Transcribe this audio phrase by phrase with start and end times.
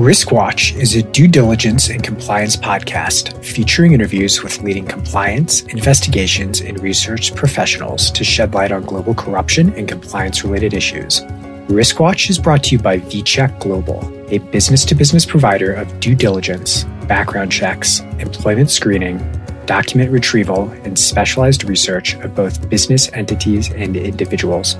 [0.00, 6.80] Riskwatch is a due diligence and compliance podcast featuring interviews with leading compliance, investigations, and
[6.80, 11.20] research professionals to shed light on global corruption and compliance related issues.
[11.68, 14.00] Riskwatch is brought to you by VCheck Global,
[14.32, 19.18] a business to business provider of due diligence, background checks, employment screening,
[19.66, 24.76] document retrieval, and specialized research of both business entities and individuals.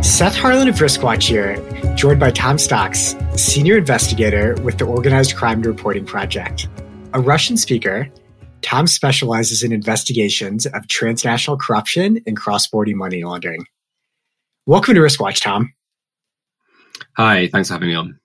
[0.00, 1.56] Seth Harlan of Riskwatch here,
[1.98, 6.68] joined by Tom Stocks, senior investigator with the Organized Crime Reporting Project.
[7.12, 8.08] A Russian speaker,
[8.62, 13.66] Tom specializes in investigations of transnational corruption and cross-border money laundering.
[14.64, 15.72] Welcome to Riskwatch, Tom.
[17.16, 18.20] Hi, thanks for having me on.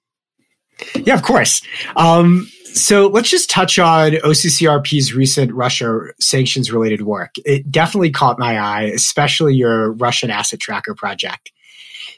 [0.93, 1.63] Yeah, of course.
[1.95, 7.31] Um, so let's just touch on OCCRP's recent Russia sanctions related work.
[7.43, 11.51] It definitely caught my eye, especially your Russian asset tracker project.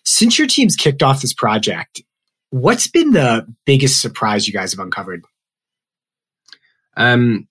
[0.05, 2.02] Since your team's kicked off this project,
[2.52, 5.24] what's been the biggest surprise you guys have uncovered?
[6.96, 7.48] Um,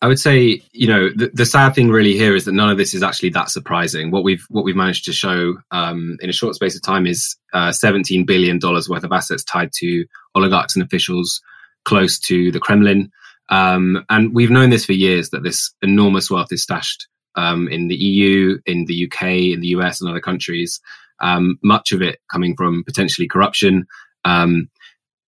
[0.00, 2.78] I would say, you know, the, the, sad thing really here is that none of
[2.78, 4.10] this is actually that surprising.
[4.10, 7.36] What we've what we've managed to show um, in a short space of time is
[7.52, 11.40] uh, 17 billion dollars worth of assets tied to oligarchs and officials
[11.84, 13.10] close to the Kremlin.
[13.48, 17.88] Um, and we've known this for years that this enormous wealth is stashed um, in
[17.88, 20.80] the EU, in the UK, in the US, and other countries.
[21.20, 23.86] Um, much of it coming from potentially corruption.
[24.24, 24.70] Um,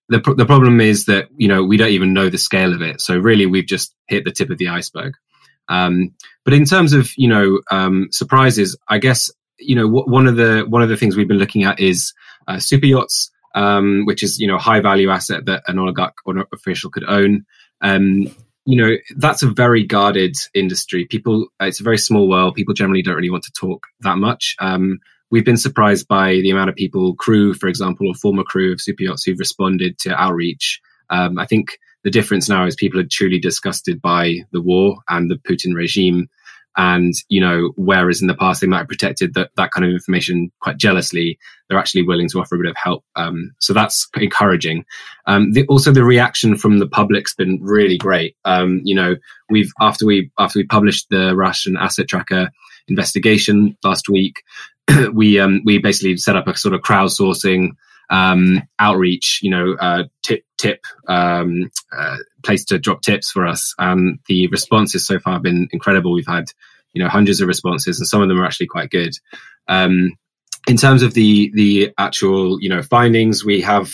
[0.09, 3.01] the, the problem is that you know we don't even know the scale of it.
[3.01, 5.15] So really, we've just hit the tip of the iceberg.
[5.69, 10.37] Um, but in terms of you know um, surprises, I guess you know one of
[10.37, 12.13] the one of the things we've been looking at is
[12.49, 16.37] uh, super yachts, um, which is you know high value asset that an oligarch or
[16.37, 17.47] an official could own.
[17.81, 18.35] Um,
[18.67, 21.07] you know that's a very guarded industry.
[21.07, 22.55] People, it's a very small world.
[22.55, 24.57] People generally don't really want to talk that much.
[24.59, 24.99] Um,
[25.31, 28.81] we've been surprised by the amount of people, crew, for example, or former crew of
[28.81, 30.81] super yachts who've responded to outreach.
[31.09, 35.31] Um, I think the difference now is people are truly disgusted by the war and
[35.31, 36.29] the Putin regime.
[36.77, 39.91] And, you know, whereas in the past they might have protected that, that kind of
[39.91, 41.39] information quite jealously,
[41.69, 43.05] they're actually willing to offer a bit of help.
[43.17, 44.85] Um, so that's encouraging.
[45.27, 48.37] Um, the, also the reaction from the public's been really great.
[48.45, 49.17] Um, you know,
[49.51, 52.51] we've, after we, after we published the Russian asset tracker
[52.87, 54.43] investigation last week,
[55.13, 57.71] we um, we basically set up a sort of crowdsourcing
[58.11, 63.75] um, outreach, you know, uh, tip tip um, uh, place to drop tips for us,
[63.79, 66.13] and the responses so far have been incredible.
[66.13, 66.47] We've had
[66.93, 69.13] you know hundreds of responses, and some of them are actually quite good.
[69.69, 70.13] Um,
[70.67, 73.93] in terms of the the actual you know findings, we have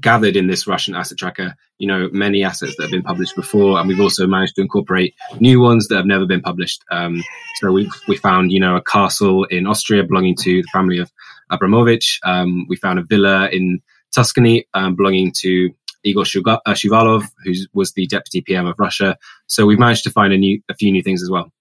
[0.00, 3.78] gathered in this Russian asset tracker, you know, many assets that have been published before,
[3.78, 6.82] and we've also managed to incorporate new ones that have never been published.
[6.90, 7.22] Um,
[7.56, 11.10] so we we found, you know, a castle in Austria belonging to the family of
[11.50, 12.20] Abramovich.
[12.24, 13.80] Um, we found a villa in
[14.12, 15.70] Tuscany um, belonging to
[16.04, 19.16] Igor uh, Shuvalov, who was the deputy PM of Russia.
[19.46, 21.52] So we've managed to find a new a few new things as well.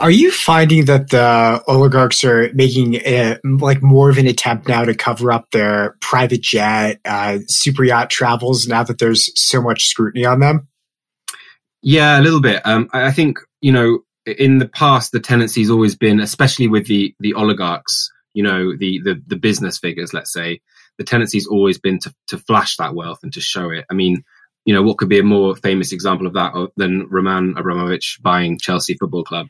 [0.00, 4.84] Are you finding that the oligarchs are making a, like more of an attempt now
[4.84, 9.84] to cover up their private jet, uh, super yacht travels now that there's so much
[9.84, 10.68] scrutiny on them?
[11.82, 12.62] Yeah, a little bit.
[12.64, 17.14] Um, I think you know in the past the tendency's always been, especially with the
[17.20, 20.60] the oligarchs, you know the the, the business figures, let's say,
[20.98, 23.84] the tendency's always been to to flash that wealth and to show it.
[23.90, 24.24] I mean,
[24.64, 28.58] you know, what could be a more famous example of that than Roman Abramovich buying
[28.58, 29.48] Chelsea Football Club?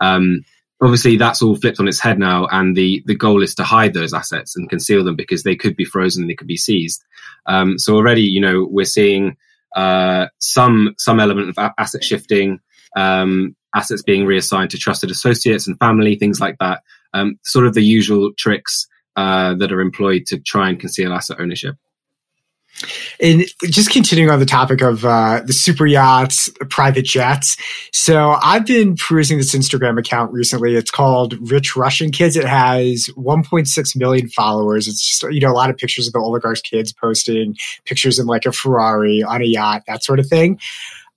[0.00, 0.44] Um,
[0.80, 3.94] obviously, that's all flipped on its head now, and the the goal is to hide
[3.94, 7.04] those assets and conceal them because they could be frozen, they could be seized.
[7.46, 9.36] Um, so already, you know, we're seeing
[9.76, 12.60] uh, some some element of asset shifting,
[12.96, 16.82] um, assets being reassigned to trusted associates and family, things like that.
[17.14, 18.86] Um, sort of the usual tricks
[19.16, 21.76] uh, that are employed to try and conceal asset ownership.
[23.20, 27.56] And just continuing on the topic of uh, the super yachts, private jets.
[27.92, 30.74] So I've been perusing this Instagram account recently.
[30.74, 32.36] It's called Rich Russian Kids.
[32.36, 34.86] It has 1.6 million followers.
[34.86, 38.26] It's just, you know, a lot of pictures of the oligarchs' kids posting pictures in
[38.26, 40.60] like a Ferrari on a yacht, that sort of thing.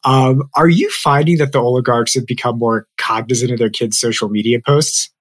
[0.04, 4.30] Um, are you finding that the oligarchs have become more cognizant of their kids' social
[4.30, 5.12] media posts?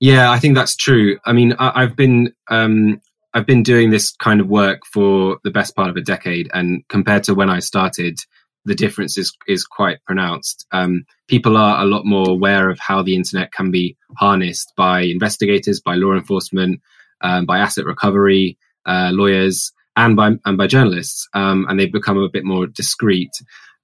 [0.00, 1.18] Yeah, I think that's true.
[1.24, 3.00] I mean, I, have been um,
[3.34, 6.86] I've been doing this kind of work for the best part of a decade, and
[6.88, 8.18] compared to when I started,
[8.64, 10.66] the difference is is quite pronounced.
[10.72, 15.02] Um, people are a lot more aware of how the internet can be harnessed by
[15.02, 16.80] investigators, by law enforcement,
[17.20, 22.18] um, by asset recovery uh, lawyers, and by and by journalists, um, and they've become
[22.18, 23.30] a bit more discreet.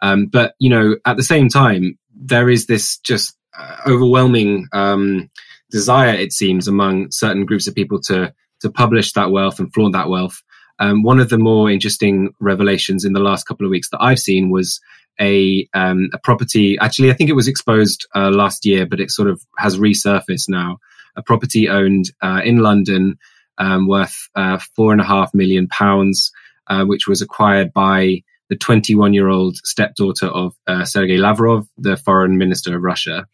[0.00, 5.30] Um, but you know, at the same time, there is this just uh, overwhelming um,
[5.70, 8.32] desire, it seems, among certain groups of people to
[8.64, 10.42] to publish that wealth and flaunt that wealth.
[10.78, 14.18] Um, one of the more interesting revelations in the last couple of weeks that I've
[14.18, 14.80] seen was
[15.20, 16.78] a um, a property.
[16.80, 20.48] Actually, I think it was exposed uh, last year, but it sort of has resurfaced
[20.48, 20.78] now.
[21.14, 23.18] A property owned uh, in London
[23.58, 26.32] um, worth uh, four and a half million pounds,
[26.66, 31.96] uh, which was acquired by the 21 year old stepdaughter of uh, Sergei Lavrov, the
[31.96, 33.26] foreign minister of Russia.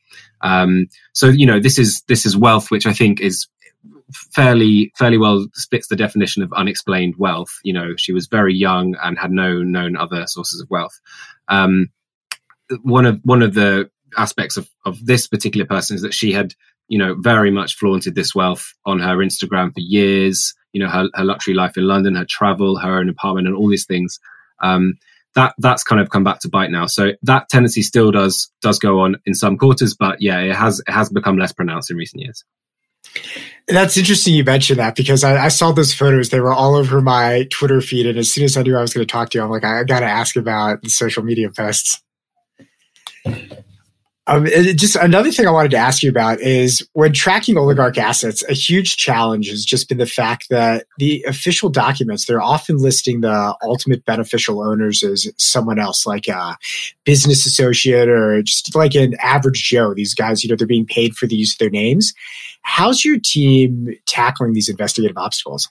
[0.43, 3.47] Um, so you know this is this is wealth, which I think is
[4.13, 7.59] fairly fairly well fits the definition of unexplained wealth.
[7.63, 11.01] You know, she was very young and had no known other sources of wealth.
[11.49, 11.91] Um,
[12.83, 16.55] one of one of the aspects of, of this particular person is that she had,
[16.89, 20.55] you know, very much flaunted this wealth on her Instagram for years.
[20.73, 23.69] You know, her, her luxury life in London, her travel, her own apartment, and all
[23.69, 24.21] these things.
[24.63, 24.95] Um,
[25.35, 26.87] that that's kind of come back to bite now.
[26.87, 30.81] So that tendency still does does go on in some quarters, but yeah, it has
[30.81, 32.45] it has become less pronounced in recent years.
[33.71, 36.31] That's interesting you mentioned that because I, I, saw those photos.
[36.31, 38.07] They were all over my Twitter feed.
[38.07, 39.65] And as soon as I knew I was going to talk to you, I'm like,
[39.65, 42.03] I, got to ask about the social media posts.
[44.27, 48.45] Um, just another thing I wanted to ask you about is when tracking oligarch assets,
[48.49, 53.23] a huge challenge has just been the fact that the official documents, they're often listing
[53.23, 56.57] the ultimate beneficial owners as someone else, like a
[57.05, 59.95] business associate or just like an average Joe.
[59.95, 62.13] These guys, you know, they're being paid for the use of their names.
[62.63, 65.69] How's your team tackling these investigative obstacles?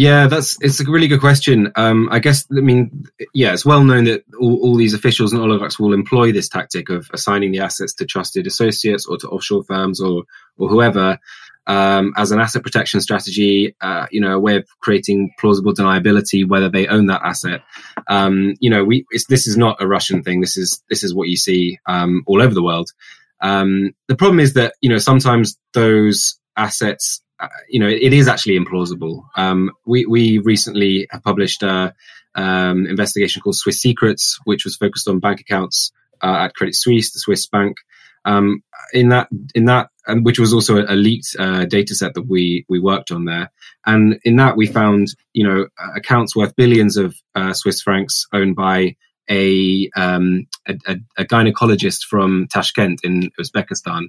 [0.00, 1.72] Yeah, that's it's a really good question.
[1.76, 3.04] Um, I guess I mean,
[3.34, 6.88] yeah, it's well known that all, all, these officials and oligarchs will employ this tactic
[6.88, 10.22] of assigning the assets to trusted associates or to offshore firms or
[10.56, 11.18] or whoever
[11.66, 13.76] um, as an asset protection strategy.
[13.82, 17.60] Uh, you know, a way of creating plausible deniability whether they own that asset.
[18.08, 20.40] Um, you know, we this is not a Russian thing.
[20.40, 22.88] This is this is what you see um, all over the world.
[23.42, 27.20] Um, the problem is that you know sometimes those assets
[27.68, 29.24] you know, it is actually implausible.
[29.36, 31.94] Um, we we recently published a
[32.34, 35.92] um, investigation called Swiss Secrets, which was focused on bank accounts
[36.22, 37.78] uh, at Credit Suisse, the Swiss bank.
[38.24, 42.66] Um, in that, in that, which was also a, leaked uh, data set that we
[42.68, 43.50] we worked on there.
[43.86, 48.56] And in that, we found you know accounts worth billions of uh, Swiss francs owned
[48.56, 48.96] by
[49.30, 54.08] a, um, a, a gynecologist from Tashkent in Uzbekistan.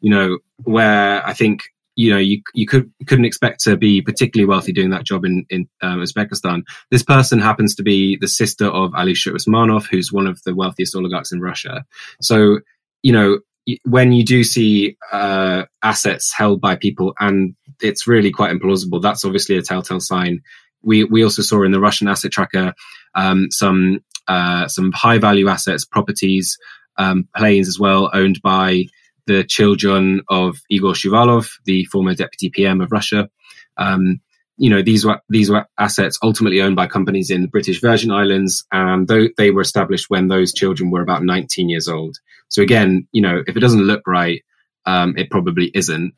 [0.00, 1.62] You know, where I think
[1.98, 5.44] you know you you could couldn't expect to be particularly wealthy doing that job in
[5.50, 6.62] in um, Uzbekistan.
[6.92, 10.94] This person happens to be the sister of Alisher Usmanov, who's one of the wealthiest
[10.94, 11.84] oligarchs in Russia.
[12.22, 12.60] So
[13.02, 13.40] you know
[13.84, 19.24] when you do see uh, assets held by people and it's really quite implausible, that's
[19.24, 20.40] obviously a telltale sign.
[20.82, 22.74] We we also saw in the Russian asset tracker
[23.16, 26.56] um, some uh, some high value assets, properties,
[26.96, 28.84] um, planes as well, owned by
[29.28, 33.28] the children of Igor Shuvalov, the former deputy PM of Russia.
[33.76, 34.20] Um,
[34.56, 38.10] you know, these were these were assets ultimately owned by companies in the British Virgin
[38.10, 42.16] Islands, and they were established when those children were about 19 years old.
[42.48, 44.42] So again, you know, if it doesn't look right,
[44.86, 46.14] um, it probably isn't.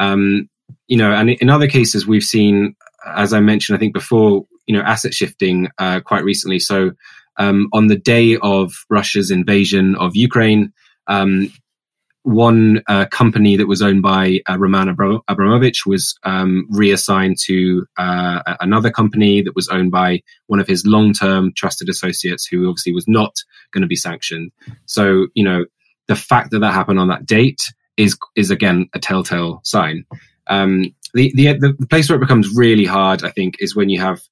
[0.00, 0.48] Um,
[0.88, 2.74] you know, and in other cases, we've seen,
[3.06, 6.58] as I mentioned, I think before, you know, asset shifting uh, quite recently.
[6.58, 6.92] So
[7.36, 10.72] um, on the day of Russia's invasion of Ukraine,
[11.06, 11.52] um,
[12.24, 14.88] one uh, company that was owned by uh, Roman
[15.28, 20.86] Abramovich was um, reassigned to uh, another company that was owned by one of his
[20.86, 23.34] long-term trusted associates, who obviously was not
[23.72, 24.52] going to be sanctioned.
[24.86, 25.66] So, you know,
[26.06, 27.60] the fact that that happened on that date
[27.96, 30.06] is is again a telltale sign.
[30.46, 34.00] Um, the, the the place where it becomes really hard, I think, is when you
[34.00, 34.22] have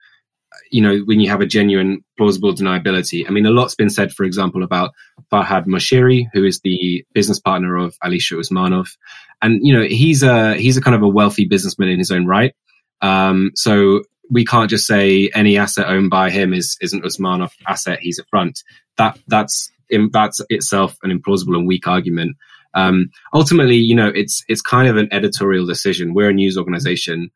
[0.73, 3.27] you know, when you have a genuine plausible deniability.
[3.29, 4.93] I mean, a lot's been said, for example, about
[5.31, 8.89] Farhad Moshiri, who is the business partner of Alisher Usmanov.
[9.43, 12.27] And, you know, he's a, he's a kind of a wealthy businessman in his own
[12.27, 12.55] right.
[13.03, 17.99] Um, so we can't just say any asset owned by him is, isn't Usmanov asset.
[18.01, 18.63] He's a front.
[18.97, 19.71] That, that's,
[20.11, 22.39] that's itself an implausible and weak argument.
[22.73, 26.15] Um, ultimately, you know, it's, it's kind of an editorial decision.
[26.15, 27.31] We're a news organization.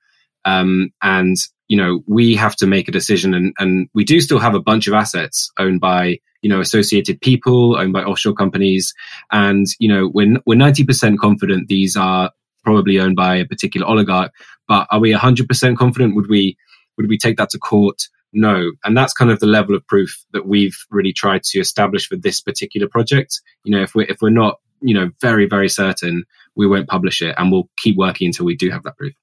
[0.47, 1.37] Um, and
[1.68, 4.61] you know, we have to make a decision and, and we do still have a
[4.61, 8.94] bunch of assets owned by, you know, associated people, owned by offshore companies.
[9.32, 12.30] And, you know, we're, we're 90% confident these are
[12.64, 14.32] probably owned by a particular oligarch,
[14.68, 16.16] but are we 100% confident?
[16.16, 16.56] Would we,
[16.96, 18.02] would we take that to court?
[18.32, 18.73] No.
[18.85, 22.16] And that's kind of the level of proof that we've really tried to establish for
[22.16, 23.40] this particular project.
[23.64, 27.23] You know, if we're, if we're not, you know, very, very certain, we won't publish
[27.23, 29.14] it and we'll keep working until we do have that proof.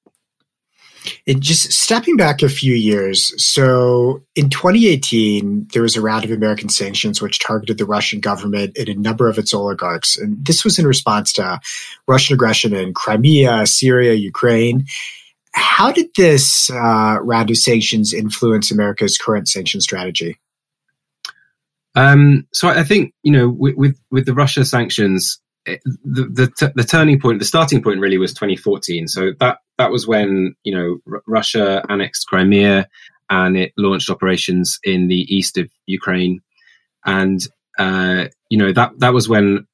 [1.28, 6.32] And just stepping back a few years, so in 2018, there was a round of
[6.32, 10.18] American sanctions which targeted the Russian government and a number of its oligarchs.
[10.18, 11.60] And this was in response to
[12.08, 14.86] Russian aggression in Crimea, Syria, Ukraine.
[15.54, 20.40] How did this uh, round of sanctions influence America's current sanction strategy?
[21.96, 26.48] Um, so I think you know with with, with the Russia sanctions, it, the the,
[26.48, 29.08] t- the turning point, the starting point really was 2014.
[29.08, 32.88] So that that was when you know R- Russia annexed Crimea
[33.30, 36.42] and it launched operations in the east of Ukraine,
[37.06, 37.40] and
[37.78, 39.68] uh, you know that that was when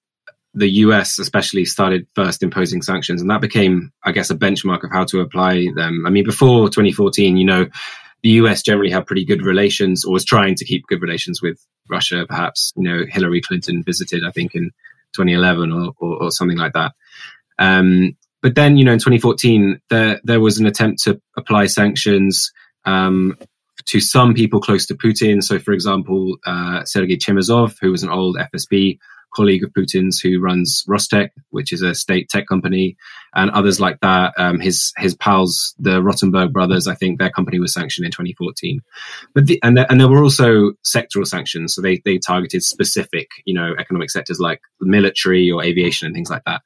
[0.54, 4.92] the US especially started first imposing sanctions, and that became, I guess, a benchmark of
[4.92, 6.06] how to apply them.
[6.08, 7.68] I mean, before 2014, you know,
[8.24, 11.64] the US generally had pretty good relations, or was trying to keep good relations with
[11.90, 12.26] Russia.
[12.28, 14.72] Perhaps, you know, Hillary Clinton visited, I think, in
[15.16, 16.94] 2011 or, or, or something like that.
[17.58, 22.52] Um, but then, you know, in 2014, there there was an attempt to apply sanctions
[22.86, 23.38] um,
[23.86, 25.44] to some people close to Putin.
[25.44, 29.00] So, for example, uh, Sergei Chemezov, who was an old FSB
[29.34, 32.98] colleague of Putin's who runs Rostec, which is a state tech company,
[33.36, 34.34] and others like that.
[34.38, 38.82] Um, his his pals, the Rotenberg brothers, I think their company was sanctioned in 2014.
[39.34, 43.28] But the, and there, and there were also sectoral sanctions, so they they targeted specific,
[43.46, 46.62] you know, economic sectors like military or aviation and things like that.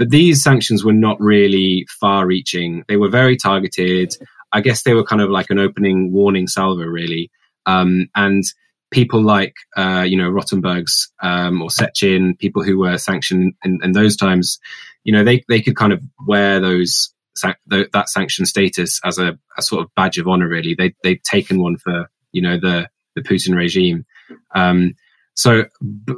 [0.00, 2.84] But these sanctions were not really far-reaching.
[2.88, 4.16] They were very targeted.
[4.50, 7.30] I guess they were kind of like an opening warning salvo, really.
[7.66, 8.42] Um, and
[8.90, 13.92] people like uh, you know Rotenberg's um, or Sechin, people who were sanctioned in, in,
[13.92, 14.58] those times,
[15.04, 17.12] you know they they could kind of wear those
[17.66, 20.48] that sanction status as a, a, sort of badge of honor.
[20.48, 24.06] Really, they they've taken one for you know the the Putin regime.
[24.54, 24.94] Um,
[25.34, 25.64] so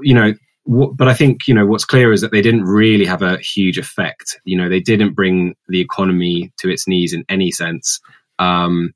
[0.03, 0.35] you know.
[0.67, 3.79] But I think you know what's clear is that they didn't really have a huge
[3.79, 4.39] effect.
[4.45, 8.01] You know, they didn't bring the economy to its knees in any sense.
[8.39, 8.93] Um,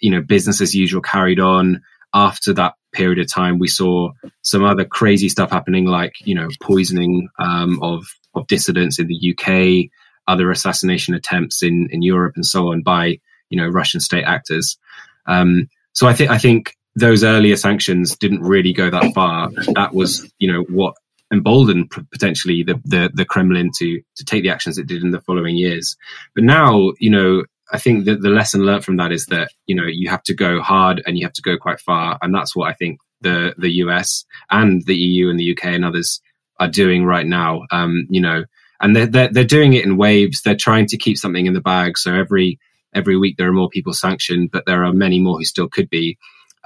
[0.00, 1.82] you know, business as usual carried on
[2.14, 4.10] after that period of time, we saw
[4.42, 9.34] some other crazy stuff happening, like you know poisoning um, of of dissidents in the
[9.34, 9.90] UK,
[10.26, 13.18] other assassination attempts in in Europe, and so on by
[13.50, 14.78] you know Russian state actors.
[15.26, 19.50] Um, so I think I think those earlier sanctions didn't really go that far.
[19.74, 20.94] That was you know what
[21.32, 25.20] emboldened potentially the, the, the Kremlin to to take the actions it did in the
[25.20, 25.96] following years.
[26.34, 29.74] But now you know I think that the lesson learned from that is that you
[29.74, 32.56] know you have to go hard and you have to go quite far, and that's
[32.56, 36.20] what I think the the US and the EU and the UK and others
[36.58, 37.62] are doing right now.
[37.70, 38.44] Um, you know,
[38.80, 40.42] and they're, they're they're doing it in waves.
[40.42, 41.98] They're trying to keep something in the bag.
[41.98, 42.58] So every
[42.94, 45.90] every week there are more people sanctioned, but there are many more who still could
[45.90, 46.18] be.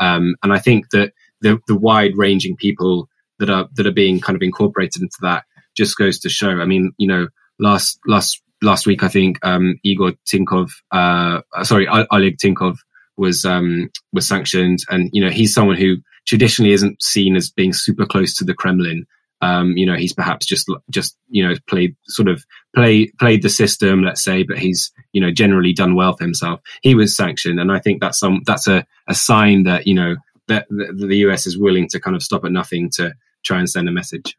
[0.03, 4.21] Um, and I think that the the wide ranging people that are that are being
[4.21, 5.45] kind of incorporated into that
[5.77, 6.51] just goes to show.
[6.51, 7.29] I mean, you know,
[7.59, 12.79] last last last week, I think um, Igor Tinkov, uh, sorry, Oleg Tinkov
[13.17, 17.73] was um, was sanctioned, and you know he's someone who traditionally isn't seen as being
[17.73, 19.07] super close to the Kremlin.
[19.43, 22.45] Um, you know, he's perhaps just just you know played sort of
[22.75, 26.61] play played the system, let's say, but he's you know generally done well for himself.
[26.83, 30.17] He was sanctioned, and I think that's some that's a, a sign that you know
[30.49, 33.89] that, the US is willing to kind of stop at nothing to try and send
[33.89, 34.37] a message.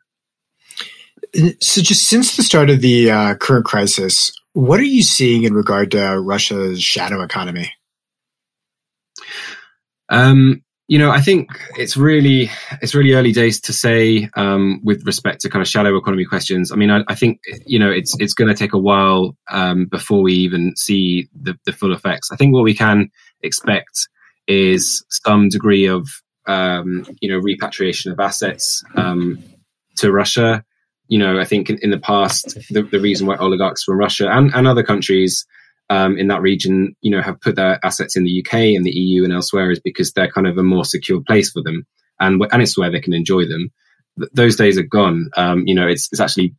[1.62, 5.54] So, just since the start of the uh, current crisis, what are you seeing in
[5.54, 7.74] regard to Russia's shadow economy?
[10.10, 15.06] Um, you know, I think it's really it's really early days to say um, with
[15.06, 16.72] respect to kind of shadow economy questions.
[16.72, 19.86] I mean, I, I think you know it's it's going to take a while um,
[19.86, 22.30] before we even see the, the full effects.
[22.32, 23.10] I think what we can
[23.42, 24.10] expect
[24.48, 26.08] is some degree of
[26.48, 29.42] um, you know repatriation of assets um,
[29.98, 30.64] to Russia
[31.10, 34.30] you know, I think in, in the past, the, the, reason why oligarchs from Russia
[34.32, 35.46] and, and other countries
[35.94, 38.92] um, in that region, you know, have put their assets in the UK and the
[38.92, 41.86] EU and elsewhere is because they're kind of a more secure place for them,
[42.20, 43.72] and and it's where they can enjoy them.
[44.18, 45.30] Th- those days are gone.
[45.38, 46.56] Um, you know, it's it's actually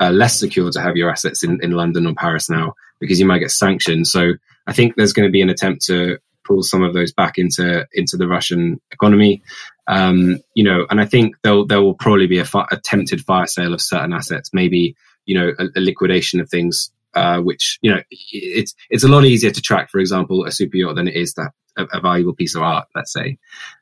[0.00, 3.26] uh, less secure to have your assets in, in London or Paris now because you
[3.26, 4.06] might get sanctioned.
[4.06, 4.32] So
[4.66, 7.86] I think there's going to be an attempt to pull some of those back into
[7.92, 9.42] into the Russian economy.
[9.86, 13.46] Um, you know, and I think there there will probably be a fi- attempted fire
[13.46, 17.90] sale of certain assets, maybe you know a, a liquidation of things, uh, which you
[17.92, 21.16] know it's it's a lot easier to track, for example, a super yacht than it
[21.16, 23.38] is that a, a valuable piece of art, let's say.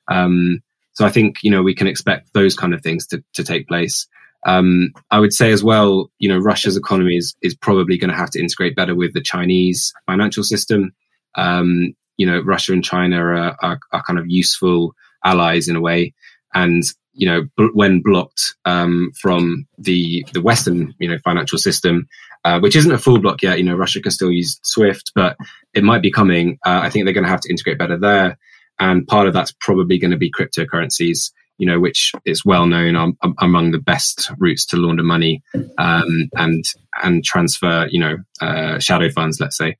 [0.09, 3.45] Um, so I think you know we can expect those kind of things to to
[3.45, 4.07] take place.
[4.47, 8.17] Um, I would say as well, you know, Russia's economy is, is probably going to
[8.17, 10.93] have to integrate better with the Chinese financial system.
[11.35, 15.81] Um, you know, Russia and China are, are, are kind of useful allies in a
[15.81, 16.15] way.
[16.55, 22.07] And, you know, when blocked um, from the, the Western, you know, financial system,
[22.47, 25.37] uh, which isn't a full block yet, you know, Russia can still use SWIFT, but
[25.75, 26.59] it might be coming.
[26.65, 28.39] Uh, I think they're going to have to integrate better there.
[28.79, 31.33] And part of that's probably going to be cryptocurrencies.
[31.59, 35.43] you know, which is well known among the best routes to launder money
[35.79, 36.65] um, and
[37.03, 39.77] and transfer, you know, uh, shadow funds, let's say,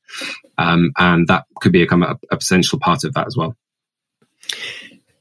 [0.59, 3.55] um, and that could become a, a potential part of that as well.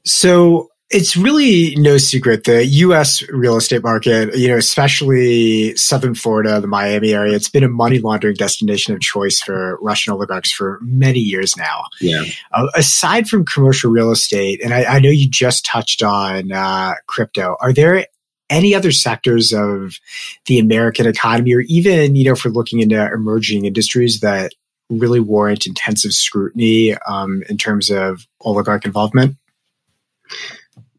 [0.04, 6.60] So it's really no secret the US real estate market, you know, especially southern Florida,
[6.60, 10.78] the Miami area, it's been a money laundering destination of choice for Russian oligarchs for
[10.82, 11.84] many years now.
[12.00, 12.24] Yeah.
[12.52, 16.94] Uh, aside from commercial real estate, and I, I know you just touched on uh,
[17.08, 18.06] crypto, are there
[18.48, 19.98] any other sectors of
[20.44, 24.52] the American economy, or even, you know, if we're looking into emerging industries that
[24.88, 29.36] really warrant intensive scrutiny um, in terms of oligarch involvement?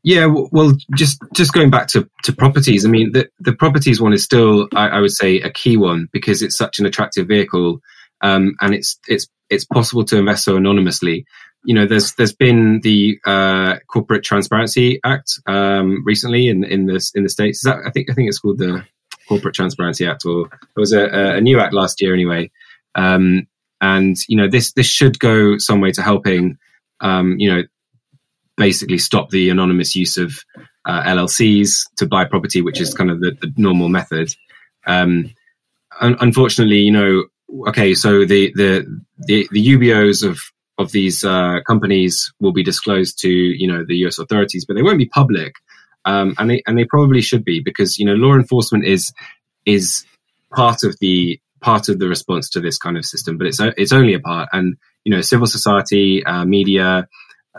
[0.08, 2.86] Yeah, well, just just going back to, to properties.
[2.86, 6.08] I mean, the the properties one is still, I, I would say, a key one
[6.14, 7.82] because it's such an attractive vehicle,
[8.22, 11.26] um, and it's it's it's possible to invest so anonymously.
[11.66, 17.06] You know, there's there's been the uh, Corporate Transparency Act um, recently in in the
[17.14, 17.64] in the states.
[17.66, 18.86] That, I think I think it's called the
[19.28, 21.04] Corporate Transparency Act, or it was a,
[21.36, 22.50] a new act last year anyway.
[22.96, 23.48] Um,
[23.82, 26.60] and you know, this this should go some way to helping
[27.02, 27.64] um, you know
[28.58, 30.34] basically stop the anonymous use of
[30.86, 34.34] uh, LLCs to buy property, which is kind of the, the normal method.
[34.86, 35.34] Um,
[36.02, 37.26] un- unfortunately, you know,
[37.70, 40.40] okay, so the the the, the UBOs of
[40.78, 44.20] of these uh, companies will be disclosed to you know the U.S.
[44.20, 45.54] authorities, but they won't be public,
[46.06, 49.14] um, and they and they probably should be because you know law enforcement is
[49.66, 50.06] is
[50.54, 53.92] part of the part of the response to this kind of system, but it's it's
[53.92, 57.08] only a part, and you know civil society, uh, media,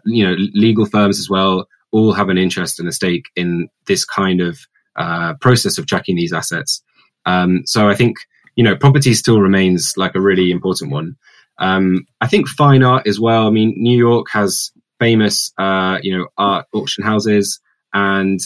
[0.04, 4.04] you know, legal firms as well all have an interest and a stake in this
[4.04, 4.58] kind of
[4.96, 6.82] uh, process of tracking these assets.
[7.24, 8.16] Um, so I think
[8.56, 11.16] you know property still remains like a really important one.
[11.58, 13.46] Um, I think fine art as well.
[13.46, 17.60] I mean, New York has famous uh, you know art auction houses,
[17.92, 18.40] and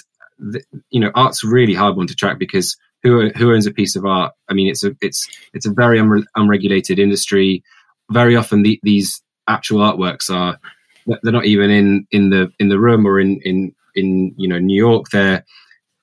[0.90, 4.04] you know art's really hard one to track because who who owns a piece of
[4.04, 4.32] art?
[4.48, 7.62] I mean, it's a it's it's a very unre- unregulated industry.
[8.10, 10.58] Very often, the, these actual artworks are
[11.06, 14.58] they're not even in in the in the room or in in in you know
[14.58, 15.06] New York.
[15.10, 15.44] They're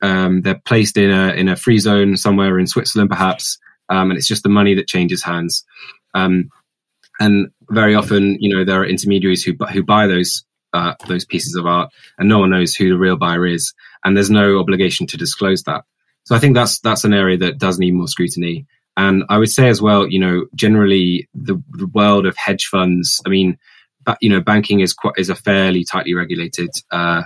[0.01, 3.57] um, they're placed in a in a free zone somewhere in Switzerland, perhaps,
[3.89, 5.65] um, and it's just the money that changes hands.
[6.13, 6.49] Um,
[7.19, 11.55] and very often, you know, there are intermediaries who who buy those uh, those pieces
[11.55, 15.07] of art, and no one knows who the real buyer is, and there's no obligation
[15.07, 15.83] to disclose that.
[16.23, 18.67] So I think that's that's an area that does need more scrutiny.
[18.95, 23.21] And I would say as well, you know, generally the, the world of hedge funds.
[23.25, 23.57] I mean,
[24.21, 27.23] you know, banking is quite is a fairly tightly regulated uh,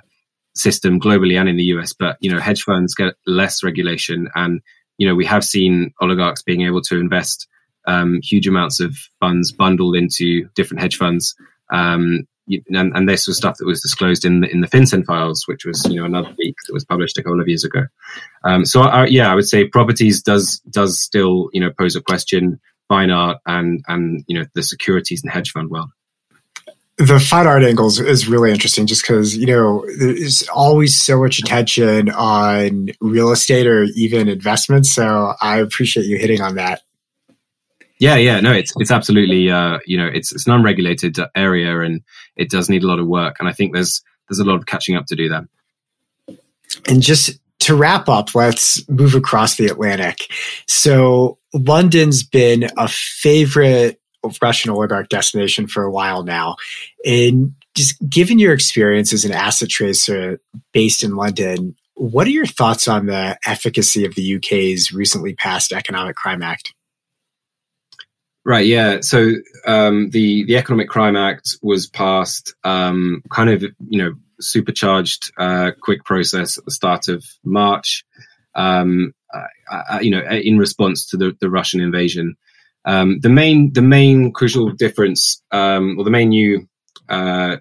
[0.55, 1.93] system globally and in the US.
[1.93, 4.61] But you know, hedge funds get less regulation, and
[4.97, 7.47] you know, we have seen oligarchs being able to invest
[7.87, 11.35] um, huge amounts of funds bundled into different hedge funds.
[11.71, 15.47] Um, and, and, this was stuff that was disclosed in the, in the FinCEN files,
[15.47, 17.85] which was you know another leak that was published a couple of years ago.
[18.43, 22.01] Um, so I, yeah, I would say properties does does still you know pose a
[22.01, 25.89] question, fine art and and you know the securities and hedge fund world
[26.97, 31.39] the fine art angles is really interesting just because you know there's always so much
[31.39, 36.81] attention on real estate or even investments so i appreciate you hitting on that.
[37.99, 42.01] Yeah yeah no it's it's absolutely uh, you know it's it's an unregulated area and
[42.35, 44.65] it does need a lot of work and i think there's there's a lot of
[44.65, 45.47] catching up to do there.
[46.87, 50.27] And just to wrap up let's move across the atlantic.
[50.67, 53.99] So london's been a favorite
[54.41, 56.55] Russian oligarch destination for a while now.
[57.05, 60.39] And just given your experience as an asset tracer
[60.71, 65.71] based in London, what are your thoughts on the efficacy of the UK's recently passed
[65.71, 66.73] Economic Crime Act?
[68.45, 68.65] Right.
[68.65, 68.99] Yeah.
[69.01, 69.31] So
[69.65, 75.71] um, the the Economic Crime Act was passed, um, kind of you know supercharged, uh,
[75.79, 78.03] quick process at the start of March.
[78.55, 82.35] Um, uh, uh, you know, in response to the, the Russian invasion.
[82.85, 86.67] Um, the main the main crucial difference, um, or the main new
[87.09, 87.57] uh,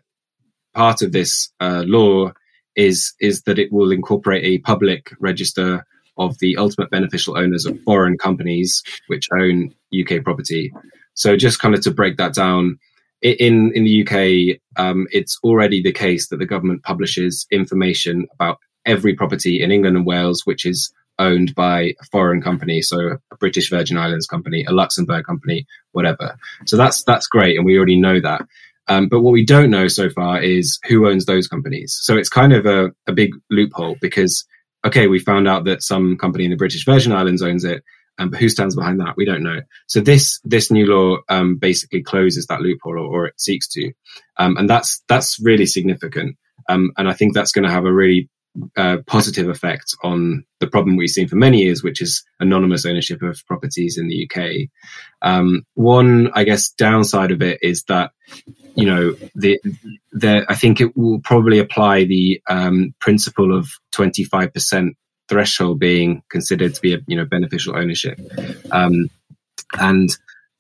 [0.75, 2.33] part of this uh, law
[2.75, 5.85] is is that it will incorporate a public register
[6.19, 10.73] of the ultimate beneficial owners of foreign companies which own UK property.
[11.15, 12.79] So just kind of to break that down,
[13.23, 18.59] in in the UK, um, it's already the case that the government publishes information about
[18.85, 23.37] every property in England and Wales which is owned by a foreign company, so a
[23.37, 26.37] British Virgin Islands company, a Luxembourg company, whatever.
[26.67, 28.43] So that's that's great, and we already know that.
[28.89, 31.97] Um, but what we don't know so far is who owns those companies.
[32.03, 34.45] So it's kind of a, a big loophole because
[34.85, 37.85] okay, we found out that some company in the British Virgin Islands owns it,
[38.19, 39.17] um, but who stands behind that?
[39.17, 39.61] We don't know.
[39.87, 43.93] So this this new law um, basically closes that loophole, or, or it seeks to,
[44.39, 46.37] um, and that's that's really significant.
[46.69, 48.29] Um, and I think that's going to have a really
[48.77, 53.23] uh, positive effect on the problem we've seen for many years, which is anonymous ownership
[53.23, 54.69] of properties in the UK.
[55.23, 58.12] Um, one, I guess, downside of it is that
[58.75, 59.61] you know the,
[60.12, 64.97] the I think it will probably apply the um, principle of twenty five percent
[65.29, 68.19] threshold being considered to be a you know beneficial ownership,
[68.71, 69.09] um,
[69.79, 70.11] and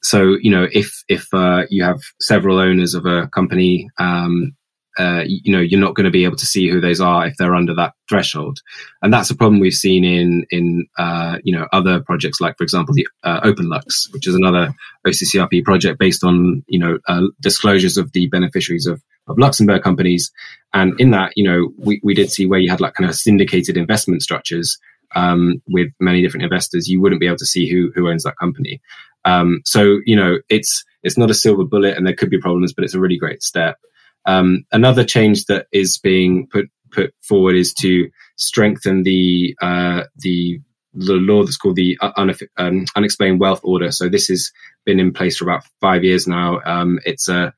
[0.02, 4.54] so you know if if uh, you have several owners of a company um,
[4.98, 7.36] uh, you know you're not going to be able to see who those are if
[7.36, 8.60] they're under that threshold.
[9.00, 12.64] And that's a problem we've seen in in uh, you know other projects like for
[12.64, 14.74] example the uh, openlux which is another
[15.06, 20.30] occrp project based on you know uh, disclosures of the beneficiaries of of luxembourg companies.
[20.74, 23.16] And in that you know we, we did see where you had like kind of
[23.16, 24.78] syndicated investment structures
[25.14, 28.38] um, with many different investors you wouldn't be able to see who who owns that
[28.38, 28.82] company.
[29.24, 32.74] Um, so you know it's it's not a silver bullet and there could be problems
[32.74, 33.78] but it's a really great step
[34.24, 40.60] um, another change that is being put put forward is to strengthen the uh, the
[40.94, 43.90] the law that's called the un- um, unexplained wealth order.
[43.90, 44.52] So this has
[44.84, 46.60] been in place for about five years now.
[46.64, 47.54] Um, it's a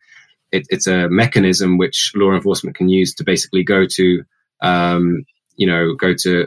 [0.53, 4.22] it, it's a mechanism which law enforcement can use to basically go to
[4.62, 5.24] um,
[5.57, 6.46] you know go to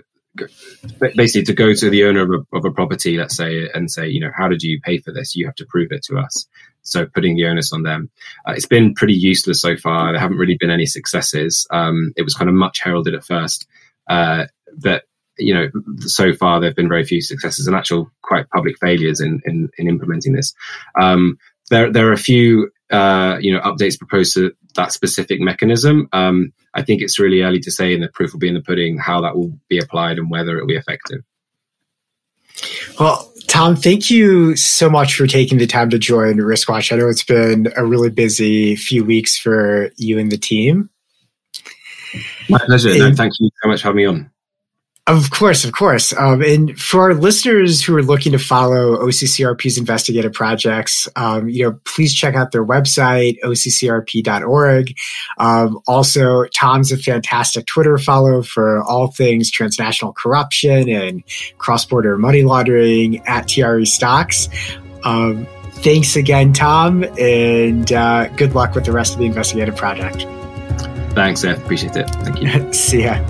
[0.99, 4.07] basically to go to the owner of a, of a, property, let's say, and say,
[4.07, 5.35] you know, how did you pay for this?
[5.35, 6.47] You have to prove it to us.
[6.87, 8.09] So putting the onus on them.
[8.47, 10.11] Uh, it's been pretty useless so far.
[10.11, 11.67] There haven't really been any successes.
[11.71, 13.67] Um, it was kind of much heralded at first,
[14.09, 14.45] uh,
[14.75, 15.03] but
[15.39, 15.69] you know,
[15.99, 19.69] so far there have been very few successes and actual quite public failures in in,
[19.77, 20.53] in implementing this.
[20.99, 21.37] Um,
[21.69, 26.07] there there are a few uh, you know updates proposed to that specific mechanism.
[26.13, 28.61] Um, I think it's really early to say, and the proof will be in the
[28.61, 31.21] pudding how that will be applied and whether it will be effective.
[32.99, 36.91] Well, Tom, thank you so much for taking the time to join Riskwatch.
[36.91, 40.89] I know it's been a really busy few weeks for you and the team.
[42.49, 42.89] My pleasure.
[42.89, 44.31] And, no, thank you so much for having me on.
[45.07, 46.11] Of course, of course.
[46.11, 51.63] Um, and for our listeners who are looking to follow OCCRP's investigative projects, um, you
[51.63, 54.93] know, please check out their website, occrp.org.
[55.37, 61.23] Um, also, Tom's a fantastic Twitter follow for all things transnational corruption and
[61.57, 64.49] cross-border money laundering at TRE Stocks.
[65.05, 70.23] Um, thanks again, Tom, and uh, good luck with the rest of the investigative project.
[71.13, 71.63] Thanks, Seth.
[71.63, 72.09] Appreciate it.
[72.09, 72.73] Thank you.
[72.73, 73.23] See ya.